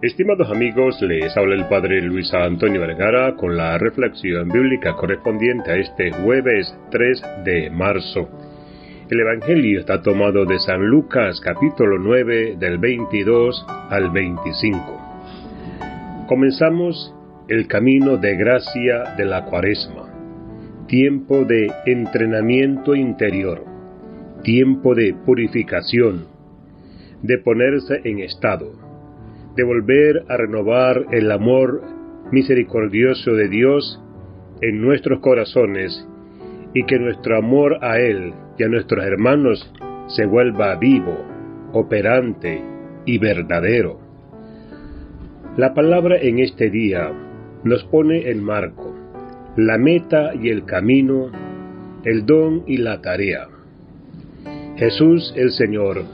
Estimados 0.00 0.48
amigos, 0.48 1.02
les 1.02 1.36
habla 1.36 1.56
el 1.56 1.66
Padre 1.66 2.00
Luis 2.02 2.32
Antonio 2.32 2.80
Vergara 2.80 3.34
con 3.34 3.56
la 3.56 3.76
reflexión 3.78 4.48
bíblica 4.48 4.94
correspondiente 4.94 5.72
a 5.72 5.76
este 5.76 6.12
jueves 6.12 6.72
3 6.92 7.22
de 7.44 7.68
marzo. 7.70 8.28
El 9.10 9.18
Evangelio 9.18 9.80
está 9.80 10.00
tomado 10.00 10.44
de 10.44 10.60
San 10.60 10.86
Lucas 10.86 11.40
capítulo 11.40 11.98
9 11.98 12.58
del 12.60 12.78
22 12.78 13.66
al 13.90 14.12
25. 14.12 16.26
Comenzamos 16.28 17.12
el 17.48 17.66
camino 17.66 18.18
de 18.18 18.36
gracia 18.36 19.16
de 19.16 19.24
la 19.24 19.46
cuaresma, 19.46 20.14
tiempo 20.86 21.44
de 21.44 21.72
entrenamiento 21.86 22.94
interior, 22.94 23.64
tiempo 24.44 24.94
de 24.94 25.12
purificación, 25.26 26.28
de 27.20 27.38
ponerse 27.38 28.00
en 28.04 28.20
estado 28.20 28.87
de 29.58 29.64
volver 29.64 30.24
a 30.28 30.36
renovar 30.36 31.06
el 31.10 31.32
amor 31.32 31.82
misericordioso 32.30 33.32
de 33.32 33.48
Dios 33.48 34.00
en 34.60 34.80
nuestros 34.80 35.18
corazones 35.18 36.06
y 36.74 36.84
que 36.84 37.00
nuestro 37.00 37.36
amor 37.36 37.76
a 37.82 37.98
Él 37.98 38.34
y 38.56 38.62
a 38.62 38.68
nuestros 38.68 39.04
hermanos 39.04 39.68
se 40.06 40.26
vuelva 40.26 40.76
vivo, 40.76 41.16
operante 41.72 42.62
y 43.04 43.18
verdadero. 43.18 43.98
La 45.56 45.74
palabra 45.74 46.18
en 46.20 46.38
este 46.38 46.70
día 46.70 47.10
nos 47.64 47.82
pone 47.86 48.30
en 48.30 48.40
marco 48.44 48.94
la 49.56 49.76
meta 49.76 50.36
y 50.40 50.50
el 50.50 50.66
camino, 50.66 51.32
el 52.04 52.24
don 52.26 52.62
y 52.68 52.76
la 52.76 53.00
tarea. 53.00 53.48
Jesús 54.76 55.34
el 55.36 55.50
Señor 55.50 56.04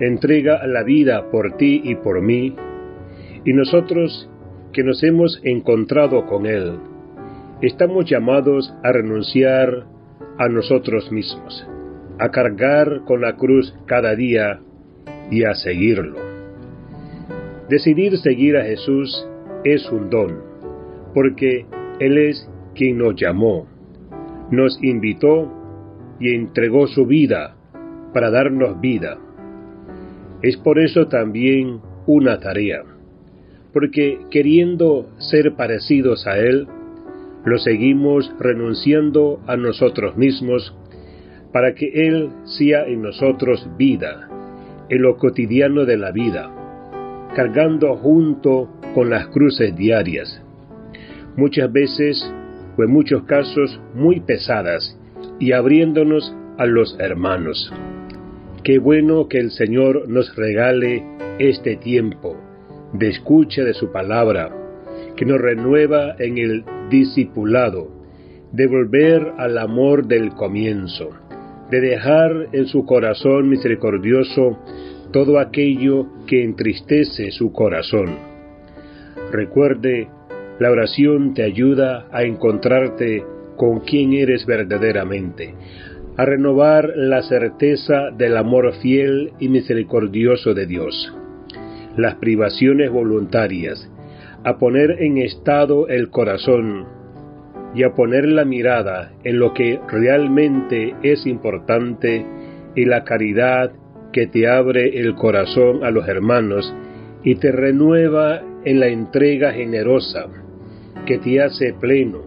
entrega 0.00 0.66
la 0.66 0.82
vida 0.82 1.30
por 1.30 1.58
ti 1.58 1.82
y 1.84 1.96
por 1.96 2.22
mí 2.22 2.56
y 3.46 3.52
nosotros 3.52 4.28
que 4.72 4.82
nos 4.82 5.02
hemos 5.04 5.40
encontrado 5.44 6.26
con 6.26 6.46
Él, 6.46 6.78
estamos 7.62 8.04
llamados 8.10 8.74
a 8.82 8.92
renunciar 8.92 9.86
a 10.36 10.48
nosotros 10.48 11.10
mismos, 11.12 11.66
a 12.18 12.30
cargar 12.30 13.02
con 13.06 13.20
la 13.20 13.36
cruz 13.36 13.72
cada 13.86 14.16
día 14.16 14.60
y 15.30 15.44
a 15.44 15.54
seguirlo. 15.54 16.18
Decidir 17.70 18.18
seguir 18.18 18.56
a 18.56 18.64
Jesús 18.64 19.26
es 19.64 19.88
un 19.90 20.10
don, 20.10 20.40
porque 21.14 21.66
Él 22.00 22.18
es 22.18 22.50
quien 22.74 22.98
nos 22.98 23.14
llamó, 23.14 23.68
nos 24.50 24.82
invitó 24.82 25.52
y 26.18 26.34
entregó 26.34 26.88
su 26.88 27.06
vida 27.06 27.56
para 28.12 28.30
darnos 28.30 28.80
vida. 28.80 29.18
Es 30.42 30.56
por 30.56 30.80
eso 30.80 31.06
también 31.06 31.80
una 32.06 32.40
tarea 32.40 32.95
porque 33.76 34.20
queriendo 34.30 35.06
ser 35.18 35.54
parecidos 35.54 36.26
a 36.26 36.38
Él, 36.38 36.66
lo 37.44 37.58
seguimos 37.58 38.32
renunciando 38.40 39.42
a 39.46 39.58
nosotros 39.58 40.16
mismos 40.16 40.74
para 41.52 41.74
que 41.74 41.90
Él 41.92 42.30
sea 42.44 42.86
en 42.86 43.02
nosotros 43.02 43.68
vida, 43.76 44.30
en 44.88 45.02
lo 45.02 45.18
cotidiano 45.18 45.84
de 45.84 45.98
la 45.98 46.10
vida, 46.10 46.50
cargando 47.36 47.94
junto 47.96 48.70
con 48.94 49.10
las 49.10 49.26
cruces 49.26 49.76
diarias, 49.76 50.42
muchas 51.36 51.70
veces 51.70 52.32
o 52.78 52.82
en 52.82 52.90
muchos 52.90 53.24
casos 53.24 53.78
muy 53.94 54.20
pesadas, 54.20 54.98
y 55.38 55.52
abriéndonos 55.52 56.34
a 56.56 56.64
los 56.64 56.98
hermanos. 56.98 57.70
Qué 58.64 58.78
bueno 58.78 59.28
que 59.28 59.36
el 59.36 59.50
Señor 59.50 60.08
nos 60.08 60.34
regale 60.34 61.04
este 61.38 61.76
tiempo 61.76 62.38
de 62.92 63.08
escucha 63.08 63.62
de 63.64 63.74
su 63.74 63.90
palabra, 63.92 64.50
que 65.16 65.24
nos 65.24 65.40
renueva 65.40 66.14
en 66.18 66.38
el 66.38 66.64
discipulado, 66.90 67.88
de 68.52 68.66
volver 68.66 69.32
al 69.38 69.58
amor 69.58 70.06
del 70.06 70.30
comienzo, 70.30 71.10
de 71.70 71.80
dejar 71.80 72.48
en 72.52 72.66
su 72.66 72.84
corazón 72.84 73.48
misericordioso 73.48 74.58
todo 75.12 75.38
aquello 75.38 76.06
que 76.26 76.44
entristece 76.44 77.30
su 77.30 77.52
corazón. 77.52 78.16
Recuerde, 79.32 80.08
la 80.58 80.70
oración 80.70 81.34
te 81.34 81.42
ayuda 81.42 82.06
a 82.12 82.22
encontrarte 82.22 83.24
con 83.56 83.80
quien 83.80 84.12
eres 84.12 84.46
verdaderamente, 84.46 85.54
a 86.16 86.24
renovar 86.24 86.92
la 86.94 87.22
certeza 87.22 88.10
del 88.16 88.36
amor 88.36 88.72
fiel 88.80 89.32
y 89.38 89.48
misericordioso 89.48 90.54
de 90.54 90.66
Dios 90.66 91.12
las 91.96 92.16
privaciones 92.16 92.90
voluntarias, 92.90 93.90
a 94.44 94.58
poner 94.58 95.02
en 95.02 95.18
estado 95.18 95.88
el 95.88 96.10
corazón 96.10 96.86
y 97.74 97.82
a 97.82 97.94
poner 97.94 98.26
la 98.26 98.44
mirada 98.44 99.12
en 99.24 99.38
lo 99.38 99.52
que 99.52 99.80
realmente 99.88 100.94
es 101.02 101.26
importante 101.26 102.24
y 102.74 102.84
la 102.84 103.04
caridad 103.04 103.72
que 104.12 104.26
te 104.26 104.48
abre 104.48 104.98
el 105.00 105.14
corazón 105.14 105.84
a 105.84 105.90
los 105.90 106.08
hermanos 106.08 106.74
y 107.22 107.34
te 107.36 107.52
renueva 107.52 108.40
en 108.64 108.80
la 108.80 108.86
entrega 108.88 109.52
generosa 109.52 110.26
que 111.06 111.18
te 111.18 111.42
hace 111.42 111.74
pleno, 111.74 112.22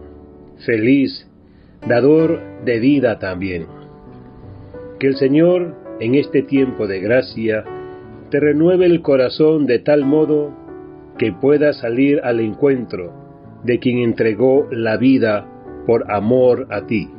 feliz, 0.64 1.26
dador 1.86 2.40
de 2.64 2.78
vida 2.78 3.18
también. 3.18 3.66
Que 4.98 5.08
el 5.08 5.16
Señor 5.16 5.74
en 6.00 6.14
este 6.14 6.42
tiempo 6.42 6.86
de 6.86 7.00
gracia 7.00 7.64
te 8.30 8.40
renueve 8.40 8.86
el 8.86 9.02
corazón 9.02 9.66
de 9.66 9.80
tal 9.80 10.04
modo 10.04 10.54
que 11.18 11.32
puedas 11.32 11.78
salir 11.78 12.20
al 12.22 12.40
encuentro 12.40 13.12
de 13.64 13.78
quien 13.78 13.98
entregó 13.98 14.68
la 14.70 14.96
vida 14.96 15.46
por 15.86 16.10
amor 16.10 16.66
a 16.70 16.86
ti. 16.86 17.10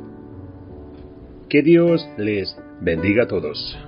Que 1.48 1.62
Dios 1.62 2.08
les 2.16 2.56
bendiga 2.80 3.24
a 3.24 3.28
todos. 3.28 3.78